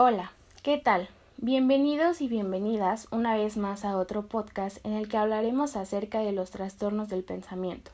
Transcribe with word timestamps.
Hola, 0.00 0.30
¿qué 0.62 0.78
tal? 0.78 1.08
Bienvenidos 1.38 2.20
y 2.20 2.28
bienvenidas 2.28 3.08
una 3.10 3.36
vez 3.36 3.56
más 3.56 3.84
a 3.84 3.96
otro 3.96 4.28
podcast 4.28 4.78
en 4.86 4.92
el 4.92 5.08
que 5.08 5.16
hablaremos 5.16 5.74
acerca 5.74 6.20
de 6.20 6.30
los 6.30 6.52
trastornos 6.52 7.08
del 7.08 7.24
pensamiento. 7.24 7.90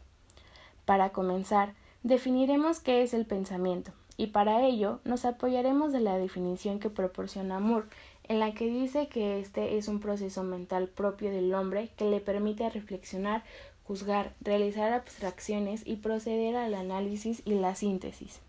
Para 0.84 1.12
comenzar, 1.12 1.72
definiremos 2.02 2.80
qué 2.80 3.02
es 3.02 3.14
el 3.14 3.24
pensamiento 3.24 3.92
y 4.18 4.26
para 4.26 4.66
ello 4.66 5.00
nos 5.04 5.24
apoyaremos 5.24 5.94
de 5.94 6.00
la 6.00 6.18
definición 6.18 6.78
que 6.78 6.90
proporciona 6.90 7.58
Moore, 7.58 7.86
en 8.24 8.38
la 8.38 8.52
que 8.52 8.66
dice 8.66 9.08
que 9.08 9.40
este 9.40 9.78
es 9.78 9.88
un 9.88 9.98
proceso 9.98 10.42
mental 10.42 10.88
propio 10.88 11.30
del 11.30 11.54
hombre 11.54 11.88
que 11.96 12.04
le 12.04 12.20
permite 12.20 12.68
reflexionar, 12.68 13.44
juzgar, 13.84 14.34
realizar 14.42 14.92
abstracciones 14.92 15.80
y 15.86 15.96
proceder 15.96 16.54
al 16.56 16.74
análisis 16.74 17.40
y 17.46 17.54
la 17.54 17.74
síntesis. 17.74 18.42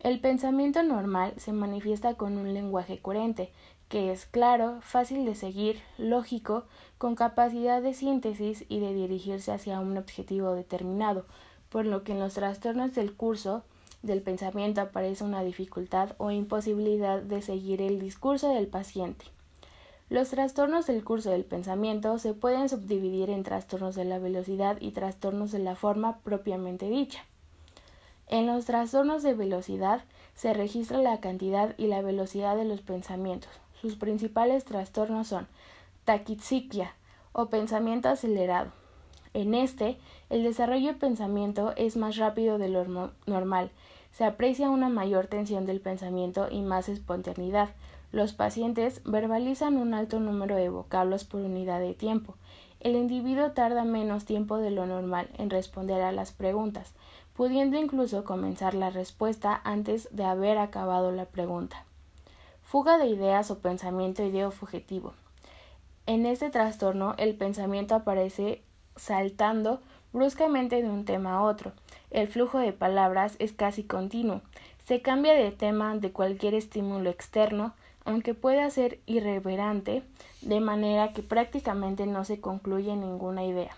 El 0.00 0.20
pensamiento 0.20 0.82
normal 0.82 1.32
se 1.38 1.52
manifiesta 1.52 2.14
con 2.14 2.36
un 2.36 2.52
lenguaje 2.52 2.98
coherente, 2.98 3.50
que 3.88 4.12
es 4.12 4.26
claro, 4.26 4.78
fácil 4.82 5.24
de 5.24 5.34
seguir, 5.34 5.80
lógico, 5.96 6.64
con 6.98 7.14
capacidad 7.14 7.80
de 7.80 7.94
síntesis 7.94 8.64
y 8.68 8.80
de 8.80 8.92
dirigirse 8.92 9.52
hacia 9.52 9.80
un 9.80 9.96
objetivo 9.96 10.54
determinado, 10.54 11.24
por 11.70 11.86
lo 11.86 12.04
que 12.04 12.12
en 12.12 12.20
los 12.20 12.34
trastornos 12.34 12.94
del 12.94 13.14
curso 13.14 13.64
del 14.02 14.22
pensamiento 14.22 14.80
aparece 14.80 15.24
una 15.24 15.42
dificultad 15.42 16.14
o 16.18 16.30
imposibilidad 16.30 17.22
de 17.22 17.42
seguir 17.42 17.80
el 17.80 17.98
discurso 17.98 18.52
del 18.52 18.66
paciente. 18.66 19.26
Los 20.08 20.30
trastornos 20.30 20.86
del 20.86 21.02
curso 21.02 21.30
del 21.30 21.44
pensamiento 21.44 22.18
se 22.18 22.34
pueden 22.34 22.68
subdividir 22.68 23.30
en 23.30 23.42
trastornos 23.42 23.96
de 23.96 24.04
la 24.04 24.20
velocidad 24.20 24.76
y 24.80 24.92
trastornos 24.92 25.50
de 25.50 25.58
la 25.58 25.74
forma 25.74 26.18
propiamente 26.18 26.88
dicha. 26.88 27.24
En 28.28 28.46
los 28.46 28.64
trastornos 28.64 29.22
de 29.22 29.34
velocidad 29.34 30.02
se 30.34 30.52
registra 30.52 30.98
la 30.98 31.20
cantidad 31.20 31.74
y 31.78 31.86
la 31.86 32.02
velocidad 32.02 32.56
de 32.56 32.64
los 32.64 32.80
pensamientos. 32.80 33.50
Sus 33.80 33.94
principales 33.94 34.64
trastornos 34.64 35.28
son 35.28 35.46
taquixiquia 36.04 36.94
o 37.32 37.46
pensamiento 37.46 38.08
acelerado. 38.08 38.72
En 39.32 39.54
este, 39.54 39.98
el 40.28 40.42
desarrollo 40.42 40.88
de 40.88 40.98
pensamiento 40.98 41.72
es 41.76 41.96
más 41.96 42.16
rápido 42.16 42.58
de 42.58 42.68
lo 42.68 43.12
normal. 43.26 43.70
Se 44.10 44.24
aprecia 44.24 44.70
una 44.70 44.88
mayor 44.88 45.26
tensión 45.26 45.66
del 45.66 45.80
pensamiento 45.80 46.48
y 46.50 46.62
más 46.62 46.88
espontaneidad. 46.88 47.68
Los 48.12 48.32
pacientes 48.32 49.02
verbalizan 49.04 49.76
un 49.76 49.94
alto 49.94 50.18
número 50.18 50.56
de 50.56 50.70
vocablos 50.70 51.24
por 51.24 51.42
unidad 51.42 51.80
de 51.80 51.94
tiempo. 51.94 52.34
El 52.80 52.96
individuo 52.96 53.52
tarda 53.52 53.84
menos 53.84 54.24
tiempo 54.24 54.56
de 54.56 54.70
lo 54.70 54.86
normal 54.86 55.28
en 55.38 55.50
responder 55.50 56.02
a 56.02 56.12
las 56.12 56.32
preguntas 56.32 56.94
pudiendo 57.36 57.76
incluso 57.76 58.24
comenzar 58.24 58.74
la 58.74 58.90
respuesta 58.90 59.60
antes 59.62 60.08
de 60.10 60.24
haber 60.24 60.56
acabado 60.56 61.12
la 61.12 61.26
pregunta. 61.26 61.84
Fuga 62.64 62.96
de 62.96 63.06
ideas 63.06 63.50
o 63.50 63.58
pensamiento 63.58 64.22
fugitivo. 64.50 65.12
En 66.06 66.24
este 66.24 66.50
trastorno 66.50 67.14
el 67.18 67.36
pensamiento 67.36 67.94
aparece 67.94 68.62
saltando 68.96 69.80
bruscamente 70.12 70.82
de 70.82 70.88
un 70.88 71.04
tema 71.04 71.34
a 71.34 71.42
otro. 71.42 71.72
El 72.10 72.26
flujo 72.26 72.58
de 72.58 72.72
palabras 72.72 73.36
es 73.38 73.52
casi 73.52 73.84
continuo. 73.84 74.40
Se 74.86 75.02
cambia 75.02 75.34
de 75.34 75.50
tema 75.50 75.96
de 75.96 76.12
cualquier 76.12 76.54
estímulo 76.54 77.10
externo, 77.10 77.74
aunque 78.04 78.34
pueda 78.34 78.70
ser 78.70 79.00
irreverente, 79.04 80.02
de 80.40 80.60
manera 80.60 81.12
que 81.12 81.22
prácticamente 81.22 82.06
no 82.06 82.24
se 82.24 82.40
concluye 82.40 82.96
ninguna 82.96 83.44
idea 83.44 83.76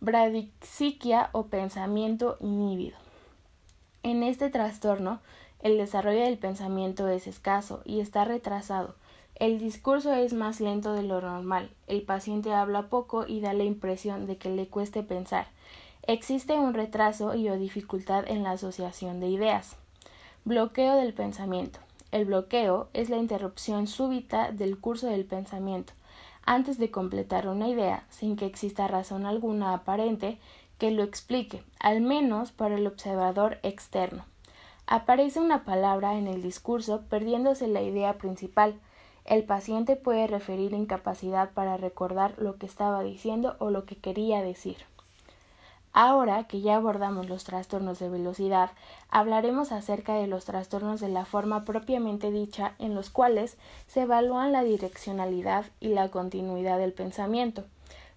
bradixiquia 0.00 1.30
o 1.32 1.46
pensamiento 1.46 2.36
inhibido. 2.40 2.96
En 4.02 4.22
este 4.22 4.48
trastorno, 4.48 5.20
el 5.60 5.76
desarrollo 5.76 6.22
del 6.22 6.38
pensamiento 6.38 7.08
es 7.08 7.26
escaso 7.26 7.82
y 7.84 8.00
está 8.00 8.24
retrasado. 8.24 8.94
El 9.34 9.58
discurso 9.58 10.12
es 10.14 10.32
más 10.32 10.60
lento 10.60 10.92
de 10.92 11.02
lo 11.02 11.20
normal. 11.20 11.70
El 11.86 12.02
paciente 12.02 12.52
habla 12.52 12.88
poco 12.88 13.26
y 13.26 13.40
da 13.40 13.52
la 13.52 13.64
impresión 13.64 14.26
de 14.26 14.36
que 14.36 14.50
le 14.50 14.68
cueste 14.68 15.02
pensar. 15.02 15.48
Existe 16.06 16.54
un 16.54 16.74
retraso 16.74 17.34
y 17.34 17.48
o 17.48 17.58
dificultad 17.58 18.24
en 18.28 18.42
la 18.42 18.52
asociación 18.52 19.20
de 19.20 19.28
ideas. 19.28 19.76
Bloqueo 20.44 20.94
del 20.94 21.12
pensamiento. 21.12 21.80
El 22.12 22.24
bloqueo 22.24 22.88
es 22.94 23.10
la 23.10 23.18
interrupción 23.18 23.86
súbita 23.86 24.52
del 24.52 24.78
curso 24.78 25.08
del 25.08 25.24
pensamiento 25.24 25.92
antes 26.48 26.78
de 26.78 26.90
completar 26.90 27.46
una 27.46 27.68
idea 27.68 28.06
sin 28.08 28.34
que 28.34 28.46
exista 28.46 28.88
razón 28.88 29.26
alguna 29.26 29.74
aparente 29.74 30.38
que 30.78 30.90
lo 30.90 31.02
explique, 31.02 31.62
al 31.78 32.00
menos 32.00 32.52
para 32.52 32.76
el 32.76 32.86
observador 32.86 33.58
externo. 33.62 34.24
Aparece 34.86 35.40
una 35.40 35.64
palabra 35.64 36.16
en 36.16 36.26
el 36.26 36.40
discurso 36.40 37.02
perdiéndose 37.10 37.68
la 37.68 37.82
idea 37.82 38.16
principal. 38.16 38.80
El 39.26 39.44
paciente 39.44 39.94
puede 39.94 40.26
referir 40.26 40.72
incapacidad 40.72 41.50
para 41.50 41.76
recordar 41.76 42.34
lo 42.38 42.56
que 42.56 42.64
estaba 42.64 43.02
diciendo 43.02 43.56
o 43.58 43.68
lo 43.68 43.84
que 43.84 43.96
quería 43.96 44.40
decir. 44.40 44.78
Ahora 46.00 46.44
que 46.44 46.60
ya 46.60 46.76
abordamos 46.76 47.28
los 47.28 47.42
trastornos 47.42 47.98
de 47.98 48.08
velocidad, 48.08 48.70
hablaremos 49.10 49.72
acerca 49.72 50.14
de 50.14 50.28
los 50.28 50.44
trastornos 50.44 51.00
de 51.00 51.08
la 51.08 51.24
forma 51.24 51.64
propiamente 51.64 52.30
dicha 52.30 52.74
en 52.78 52.94
los 52.94 53.10
cuales 53.10 53.56
se 53.88 54.02
evalúan 54.02 54.52
la 54.52 54.62
direccionalidad 54.62 55.64
y 55.80 55.88
la 55.88 56.08
continuidad 56.08 56.78
del 56.78 56.92
pensamiento. 56.92 57.64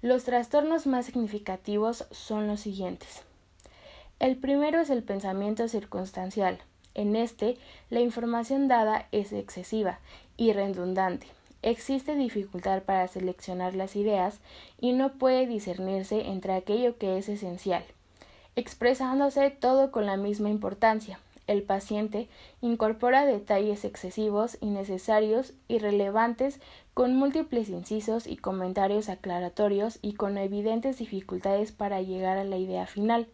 Los 0.04 0.26
trastornos 0.26 0.86
más 0.86 1.08
significativos 1.08 2.06
son 2.12 2.46
los 2.46 2.60
siguientes. 2.60 3.24
El 4.20 4.38
primero 4.38 4.80
es 4.80 4.92
el 4.92 5.02
pensamiento 5.02 5.68
circunstancial. 5.68 6.60
En 6.94 7.16
este, 7.16 7.58
la 7.90 8.02
información 8.02 8.68
dada 8.68 9.08
es 9.12 9.34
excesiva 9.34 9.98
y 10.38 10.54
redundante, 10.54 11.26
existe 11.62 12.16
dificultad 12.16 12.84
para 12.84 13.08
seleccionar 13.08 13.76
las 13.76 13.96
ideas 13.96 14.40
y 14.80 14.94
no 14.94 15.14
puede 15.14 15.48
discernirse 15.48 16.28
entre 16.28 16.54
aquello 16.54 16.98
que 16.98 17.18
es 17.18 17.30
esencial, 17.30 17.84
expresándose 18.56 19.50
todo 19.52 19.92
con 19.92 20.06
la 20.06 20.18
misma 20.18 20.50
importancia. 20.50 21.20
El 21.48 21.64
paciente 21.64 22.30
incorpora 22.62 23.26
detalles 23.26 23.84
excesivos, 23.84 24.58
innecesarios, 24.62 25.54
irrelevantes, 25.68 26.60
con 26.94 27.16
múltiples 27.16 27.70
incisos 27.70 28.28
y 28.28 28.38
comentarios 28.38 29.10
aclaratorios 29.10 30.00
y 30.02 30.14
con 30.14 30.38
evidentes 30.38 31.00
dificultades 31.00 31.72
para 31.72 32.02
llegar 32.02 32.38
a 32.38 32.44
la 32.44 32.58
idea 32.58 32.86
final. 32.86 33.28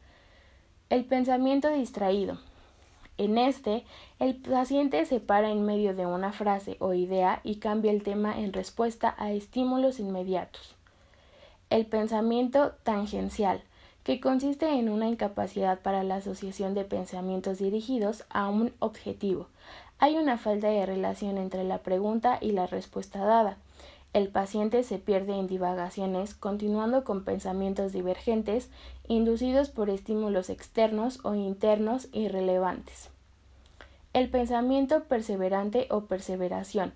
El 0.89 1.05
pensamiento 1.05 1.69
distraído 1.69 2.39
en 3.17 3.38
este, 3.38 3.83
el 4.19 4.35
paciente 4.35 5.05
se 5.05 5.19
para 5.19 5.50
en 5.50 5.66
medio 5.66 5.95
de 5.95 6.05
una 6.05 6.31
frase 6.31 6.78
o 6.79 6.94
idea 6.94 7.41
y 7.44 7.55
cambia 7.55 7.91
el 7.91 8.03
tema 8.03 8.39
en 8.39 8.53
respuesta 8.53 9.16
a 9.17 9.31
estímulos 9.31 10.00
inmediatos. 10.00 10.75
El 11.69 11.85
pensamiento 11.85 12.73
tangencial, 12.83 13.63
que 14.03 14.22
consiste 14.22 14.69
en 14.69 14.88
una 14.88 15.09
incapacidad 15.09 15.81
para 15.81 16.03
la 16.03 16.16
asociación 16.16 16.73
de 16.73 16.85
pensamientos 16.85 17.57
dirigidos 17.57 18.23
a 18.29 18.50
un 18.50 18.72
objetivo. 18.79 19.47
Hay 20.00 20.16
una 20.16 20.38
falta 20.38 20.67
de 20.69 20.85
relación 20.85 21.38
entre 21.38 21.63
la 21.63 21.79
pregunta 21.79 22.38
y 22.39 22.51
la 22.51 22.67
respuesta 22.67 23.19
dada. 23.19 23.57
El 24.17 24.29
paciente 24.29 24.81
se 24.81 24.97
pierde 24.97 25.38
en 25.38 25.45
divagaciones, 25.45 26.33
continuando 26.33 27.03
con 27.03 27.23
pensamientos 27.23 27.94
divergentes, 27.94 28.67
inducidos 29.07 29.69
por 29.69 29.91
estímulos 29.91 30.50
externos 30.50 31.19
o 31.23 31.35
internos 31.35 32.07
irrelevantes. 32.13 33.11
El 34.13 34.31
pensamiento 34.31 35.03
perseverante 35.03 35.85
o 35.91 36.06
perseveración 36.06 36.94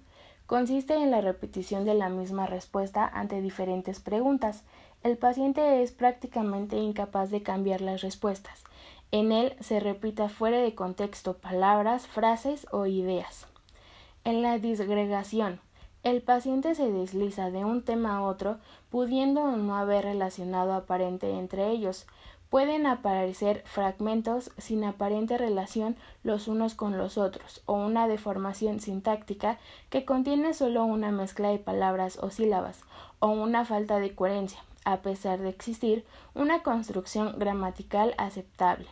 consiste 0.47 0.95
en 0.95 1.11
la 1.11 1.21
repetición 1.21 1.85
de 1.85 1.93
la 1.93 2.09
misma 2.09 2.47
respuesta 2.47 3.07
ante 3.07 3.39
diferentes 3.39 3.99
preguntas. 3.99 4.63
El 5.03 5.15
paciente 5.15 5.83
es 5.83 5.91
prácticamente 5.91 6.77
incapaz 6.77 7.29
de 7.29 7.43
cambiar 7.43 7.81
las 7.81 8.01
respuestas. 8.01 8.63
En 9.11 9.31
él 9.31 9.55
se 9.59 9.79
repita 9.79 10.27
fuera 10.27 10.57
de 10.57 10.73
contexto 10.73 11.37
palabras, 11.37 12.07
frases 12.07 12.65
o 12.71 12.87
ideas. 12.87 13.45
En 14.23 14.41
la 14.41 14.57
disgregación 14.57 15.59
el 16.03 16.21
paciente 16.21 16.73
se 16.73 16.91
desliza 16.91 17.51
de 17.51 17.63
un 17.63 17.83
tema 17.83 18.17
a 18.17 18.23
otro, 18.23 18.57
pudiendo 18.89 19.45
no 19.51 19.75
haber 19.75 20.05
relacionado 20.05 20.73
aparente 20.73 21.29
entre 21.29 21.69
ellos. 21.69 22.07
Pueden 22.49 22.85
aparecer 22.85 23.63
fragmentos 23.65 24.51
sin 24.57 24.83
aparente 24.83 25.37
relación 25.37 25.95
los 26.23 26.47
unos 26.47 26.73
con 26.73 26.97
los 26.97 27.17
otros, 27.17 27.61
o 27.65 27.73
una 27.73 28.07
deformación 28.07 28.79
sintáctica 28.79 29.59
que 29.89 30.03
contiene 30.03 30.53
solo 30.53 30.83
una 30.83 31.11
mezcla 31.11 31.49
de 31.49 31.59
palabras 31.59 32.17
o 32.17 32.29
sílabas, 32.29 32.81
o 33.19 33.27
una 33.27 33.63
falta 33.63 33.99
de 33.99 34.15
coherencia, 34.15 34.59
a 34.83 34.97
pesar 34.97 35.39
de 35.39 35.49
existir 35.49 36.03
una 36.33 36.63
construcción 36.63 37.37
gramatical 37.37 38.15
aceptable. 38.17 38.87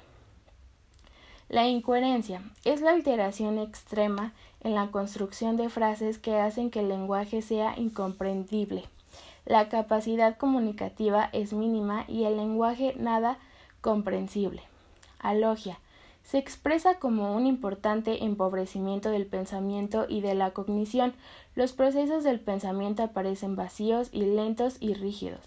La 1.50 1.68
incoherencia 1.68 2.44
es 2.64 2.82
la 2.82 2.92
alteración 2.92 3.58
extrema 3.58 4.34
en 4.62 4.76
la 4.76 4.92
construcción 4.92 5.58
de 5.58 5.70
frases 5.70 6.18
que 6.18 6.38
hacen 6.38 6.70
que 6.70 6.82
el 6.82 6.90
lenguaje 6.90 7.42
sea 7.42 7.78
incomprendible. 7.78 8.86
La 9.46 9.70
capacidad 9.70 10.38
comunicativa 10.38 11.30
es 11.34 11.54
mínima 11.54 12.06
y 12.08 12.26
el 12.26 12.38
lenguaje 12.38 12.94
nada 12.98 13.38
comprensible. 13.82 14.62
Alogia 15.20 15.80
se 16.30 16.38
expresa 16.38 17.00
como 17.00 17.36
un 17.36 17.48
importante 17.48 18.24
empobrecimiento 18.24 19.10
del 19.10 19.26
pensamiento 19.26 20.06
y 20.08 20.22
de 20.22 20.36
la 20.36 20.52
cognición. 20.52 21.14
Los 21.56 21.74
procesos 21.74 22.24
del 22.24 22.40
pensamiento 22.40 23.02
aparecen 23.02 23.56
vacíos 23.56 24.10
y 24.12 24.22
lentos 24.22 24.78
y 24.80 24.94
rígidos. 24.94 25.42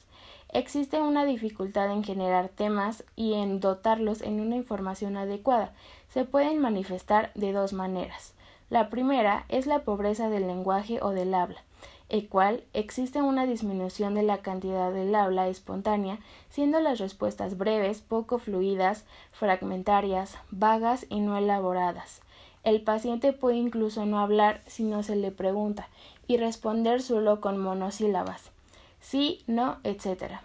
Existe 0.53 1.01
una 1.01 1.25
dificultad 1.25 1.93
en 1.93 2.03
generar 2.03 2.49
temas 2.49 3.05
y 3.15 3.35
en 3.35 3.61
dotarlos 3.61 4.23
en 4.23 4.41
una 4.41 4.57
información 4.57 5.17
adecuada. 5.17 5.73
Se 6.09 6.25
pueden 6.25 6.59
manifestar 6.59 7.31
de 7.37 7.53
dos 7.53 7.73
maneras. 7.73 8.35
La 8.73 8.89
primera 8.89 9.45
es 9.51 9.67
la 9.67 9.81
pobreza 9.81 10.31
del 10.31 10.47
lenguaje 10.47 10.99
o 11.03 11.11
del 11.11 11.35
habla, 11.35 11.63
el 12.09 12.27
cual 12.27 12.65
existe 12.73 13.21
una 13.21 13.45
disminución 13.45 14.15
de 14.15 14.23
la 14.23 14.39
cantidad 14.39 14.91
del 14.91 15.15
habla 15.15 15.49
espontánea, 15.49 16.21
siendo 16.49 16.81
las 16.81 16.99
respuestas 16.99 17.59
breves, 17.59 18.01
poco 18.01 18.39
fluidas, 18.39 19.05
fragmentarias, 19.31 20.39
vagas 20.51 21.05
y 21.11 21.21
no 21.21 21.37
elaboradas. 21.37 22.23
El 22.65 22.81
paciente 22.81 23.35
puede 23.35 23.57
incluso 23.59 24.07
no 24.07 24.21
hablar 24.21 24.63
si 24.67 24.85
no 24.85 25.03
se 25.03 25.17
le 25.17 25.33
pregunta 25.33 25.91
y 26.27 26.39
responder 26.39 27.03
solo 27.03 27.43
con 27.43 27.59
monosílabas 27.59 28.53
sí, 29.03 29.43
no, 29.47 29.79
etc. 29.85 30.41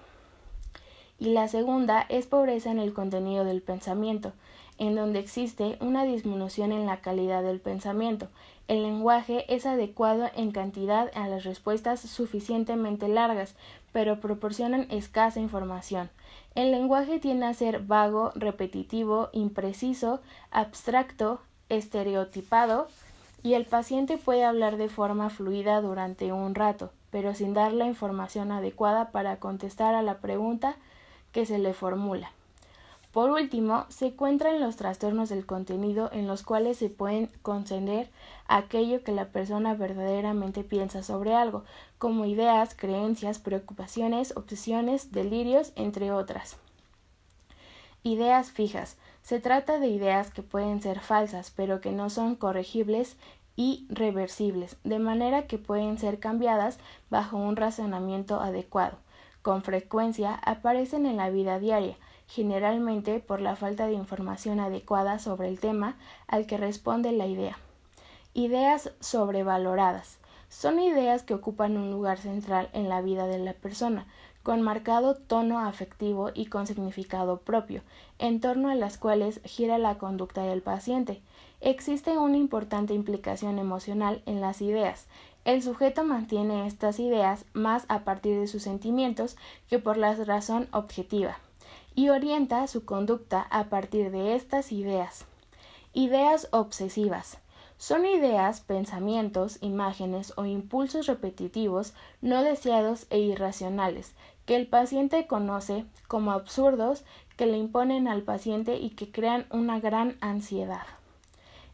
Y 1.19 1.29
la 1.29 1.47
segunda 1.47 2.05
es 2.09 2.27
pobreza 2.27 2.71
en 2.71 2.79
el 2.79 2.93
contenido 2.93 3.43
del 3.43 3.61
pensamiento, 3.61 4.33
en 4.77 4.95
donde 4.95 5.19
existe 5.19 5.77
una 5.81 6.03
disminución 6.03 6.71
en 6.71 6.85
la 6.85 7.01
calidad 7.01 7.41
del 7.43 7.59
pensamiento. 7.59 8.27
El 8.67 8.83
lenguaje 8.83 9.45
es 9.53 9.65
adecuado 9.65 10.29
en 10.35 10.51
cantidad 10.51 11.09
a 11.15 11.27
las 11.27 11.43
respuestas 11.43 12.01
suficientemente 12.01 13.07
largas, 13.07 13.55
pero 13.91 14.19
proporcionan 14.19 14.87
escasa 14.91 15.39
información. 15.39 16.09
El 16.53 16.71
lenguaje 16.71 17.19
tiende 17.19 17.45
a 17.45 17.53
ser 17.53 17.79
vago, 17.79 18.31
repetitivo, 18.35 19.29
impreciso, 19.31 20.21
abstracto, 20.51 21.39
estereotipado, 21.69 22.87
y 23.43 23.53
el 23.53 23.65
paciente 23.65 24.17
puede 24.17 24.43
hablar 24.43 24.77
de 24.77 24.89
forma 24.89 25.29
fluida 25.29 25.79
durante 25.81 26.33
un 26.33 26.53
rato, 26.55 26.91
pero 27.11 27.33
sin 27.33 27.53
dar 27.53 27.71
la 27.71 27.85
información 27.85 28.51
adecuada 28.51 29.11
para 29.11 29.37
contestar 29.37 29.95
a 29.95 30.01
la 30.01 30.17
pregunta 30.17 30.75
que 31.38 31.45
se 31.45 31.60
le 31.60 31.75
formula. 31.75 32.31
Por 33.12 33.30
último, 33.30 33.86
se 33.89 34.07
encuentran 34.07 34.60
los 34.60 34.75
trastornos 34.75 35.30
del 35.30 35.45
contenido 35.45 36.10
en 36.12 36.25
los 36.25 36.42
cuales 36.42 36.78
se 36.78 36.89
pueden 36.89 37.30
conceder 37.44 38.10
aquello 38.48 39.04
que 39.04 39.12
la 39.12 39.25
persona 39.25 39.75
verdaderamente 39.75 40.63
piensa 40.63 41.04
sobre 41.04 41.36
algo, 41.36 41.63
como 42.00 42.25
ideas, 42.25 42.74
creencias, 42.74 43.38
preocupaciones, 43.38 44.36
obsesiones, 44.36 45.12
delirios, 45.12 45.74
entre 45.75 46.12
otras. 46.12 46.57
Ideas 48.01 48.50
fijas. 48.51 48.98
Se 49.22 49.39
trata 49.39 49.78
de 49.78 49.89
ideas 49.89 50.31
que 50.31 50.42
pueden 50.42 50.81
ser 50.81 51.01
falsas, 51.01 51.54
pero 51.56 51.81
que 51.81 51.92
no 51.92 52.10
son 52.10 52.34
corregibles 52.36 53.16
y 53.56 53.86
reversibles, 53.92 54.78
de 54.84 54.98
manera 54.98 55.45
que 55.45 55.60
pueden 55.60 56.00
ser 56.00 56.18
cambiadas 56.18 56.80
bajo 57.12 57.38
un 57.38 57.57
razonamiento 57.57 58.39
adecuado. 58.39 58.98
Con 59.47 59.63
frecuencia 59.63 60.33
aparecen 60.44 61.05
en 61.05 61.15
la 61.15 61.29
vida 61.29 61.57
diaria, 61.57 61.95
generalmente 62.27 63.21
por 63.21 63.39
la 63.39 63.55
falta 63.55 63.88
de 63.88 63.94
información 63.94 64.59
adecuada 64.59 65.19
sobre 65.19 65.47
el 65.47 65.61
tema 65.61 65.95
al 66.27 66.45
que 66.45 66.57
responde 66.57 67.13
la 67.13 67.27
idea. 67.27 67.57
Ideas 68.33 68.91
sobrevaloradas. 68.99 70.17
Son 70.49 70.81
ideas 70.81 71.23
que 71.23 71.33
ocupan 71.33 71.77
un 71.77 71.91
lugar 71.91 72.17
central 72.17 72.67
en 72.73 72.89
la 72.89 73.01
vida 73.01 73.25
de 73.25 73.38
la 73.38 73.53
persona, 73.53 74.05
con 74.44 74.61
marcado 74.61 75.15
tono 75.15 75.59
afectivo 75.59 76.31
y 76.33 76.47
con 76.47 76.67
significado 76.67 77.39
propio, 77.39 77.83
en 78.19 78.41
torno 78.41 78.69
a 78.69 78.75
las 78.75 78.97
cuales 78.97 79.39
gira 79.45 79.77
la 79.77 79.97
conducta 79.97 80.43
del 80.43 80.61
paciente. 80.61 81.21
Existe 81.61 82.17
una 82.17 82.35
importante 82.35 82.93
implicación 82.93 83.59
emocional 83.59 84.21
en 84.25 84.41
las 84.41 84.61
ideas. 84.61 85.07
El 85.47 85.63
sujeto 85.63 86.03
mantiene 86.03 86.67
estas 86.67 86.99
ideas 86.99 87.45
más 87.53 87.85
a 87.88 88.03
partir 88.03 88.38
de 88.38 88.47
sus 88.47 88.63
sentimientos 88.63 89.38
que 89.69 89.79
por 89.79 89.95
la 89.95 90.13
razón 90.13 90.67
objetiva, 90.73 91.38
y 91.95 92.09
orienta 92.09 92.67
su 92.67 92.83
conducta 92.83 93.47
a 93.49 93.69
partir 93.69 94.11
de 94.11 94.35
estas 94.35 94.73
ideas. 94.73 95.23
Ideas 95.94 96.49
obsesivas. 96.51 97.38
Son 97.77 98.05
ideas, 98.05 98.59
pensamientos, 98.59 99.59
imágenes 99.61 100.33
o 100.35 100.44
impulsos 100.44 101.07
repetitivos 101.07 101.93
no 102.19 102.43
deseados 102.43 103.07
e 103.09 103.19
irracionales 103.19 104.15
que 104.45 104.57
el 104.57 104.67
paciente 104.67 105.27
conoce 105.27 105.85
como 106.09 106.33
absurdos 106.33 107.05
que 107.38 107.45
le 107.45 107.55
imponen 107.55 108.09
al 108.09 108.23
paciente 108.23 108.75
y 108.75 108.89
que 108.89 109.11
crean 109.11 109.45
una 109.50 109.79
gran 109.79 110.17
ansiedad. 110.19 110.88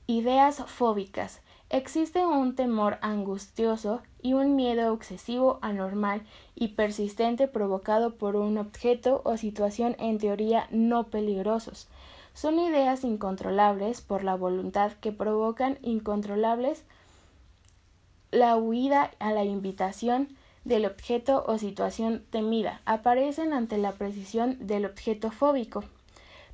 Ideas 0.06 0.64
fóbicas. 0.68 1.42
Existe 1.74 2.24
un 2.24 2.54
temor 2.54 3.00
angustioso 3.02 4.04
y 4.22 4.34
un 4.34 4.56
miedo 4.56 4.94
excesivo, 4.94 5.58
anormal 5.64 6.22
y 6.54 6.68
persistente 6.68 7.48
provocado 7.48 8.14
por 8.14 8.36
un 8.36 8.60
objeto 8.60 9.24
o 9.26 9.38
situación 9.38 9.96
en 9.98 10.20
teoría 10.20 10.68
no 10.70 11.08
peligrosos. 11.08 11.88
Son 12.36 12.60
ideas 12.60 13.04
incontrolables 13.04 14.02
por 14.02 14.24
la 14.24 14.36
voluntad 14.36 14.92
que 15.02 15.12
provocan 15.12 15.80
incontrolables 15.82 16.84
la 18.30 18.56
huida 18.56 19.10
a 19.18 19.32
la 19.32 19.44
invitación 19.44 20.28
del 20.66 20.86
objeto 20.86 21.44
o 21.48 21.58
situación 21.58 22.24
temida 22.30 22.82
aparecen 22.86 23.52
ante 23.52 23.80
la 23.80 23.94
precisión 23.94 24.58
del 24.60 24.86
objeto 24.86 25.32
fóbico. 25.32 25.84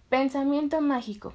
Pensamiento 0.07 0.79
mágico. 0.79 1.33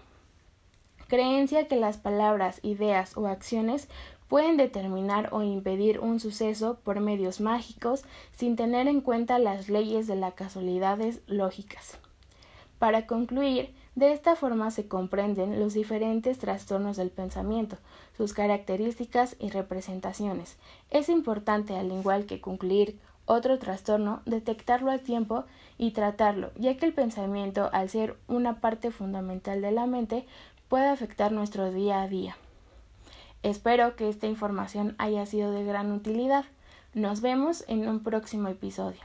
Creencia 1.08 1.68
que 1.68 1.76
las 1.76 1.98
palabras, 1.98 2.60
ideas 2.62 3.16
o 3.16 3.26
acciones 3.26 3.88
pueden 4.28 4.56
determinar 4.56 5.28
o 5.32 5.42
impedir 5.42 6.00
un 6.00 6.18
suceso 6.18 6.78
por 6.82 7.00
medios 7.00 7.40
mágicos 7.40 8.04
sin 8.32 8.56
tener 8.56 8.88
en 8.88 9.00
cuenta 9.00 9.38
las 9.38 9.68
leyes 9.68 10.06
de 10.06 10.16
las 10.16 10.34
casualidades 10.34 11.20
lógicas. 11.26 11.98
Para 12.78 13.06
concluir, 13.06 13.74
de 13.94 14.12
esta 14.12 14.34
forma 14.34 14.70
se 14.70 14.88
comprenden 14.88 15.60
los 15.60 15.74
diferentes 15.74 16.38
trastornos 16.38 16.96
del 16.96 17.10
pensamiento, 17.10 17.76
sus 18.16 18.32
características 18.32 19.36
y 19.38 19.50
representaciones. 19.50 20.56
Es 20.90 21.08
importante, 21.08 21.76
al 21.76 21.92
igual 21.92 22.26
que 22.26 22.40
concluir 22.40 22.98
otro 23.26 23.58
trastorno, 23.58 24.20
detectarlo 24.26 24.90
a 24.90 24.98
tiempo 24.98 25.44
y 25.78 25.92
tratarlo, 25.92 26.50
ya 26.56 26.76
que 26.76 26.86
el 26.86 26.92
pensamiento, 26.92 27.70
al 27.72 27.88
ser 27.88 28.16
una 28.26 28.60
parte 28.60 28.90
fundamental 28.90 29.62
de 29.62 29.70
la 29.70 29.86
mente, 29.86 30.26
puede 30.75 30.88
afectar 30.88 31.31
nuestro 31.31 31.71
día 31.71 32.03
a 32.03 32.09
día. 32.09 32.37
Espero 33.44 33.94
que 33.94 34.09
esta 34.09 34.26
información 34.26 34.97
haya 34.99 35.25
sido 35.25 35.52
de 35.52 35.62
gran 35.62 35.93
utilidad. 35.93 36.47
Nos 36.95 37.21
vemos 37.21 37.62
en 37.69 37.88
un 37.88 38.02
próximo 38.02 38.49
episodio. 38.49 38.99